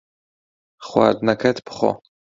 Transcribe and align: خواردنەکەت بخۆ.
خواردنەکەت 0.85 1.57
بخۆ. 1.65 1.89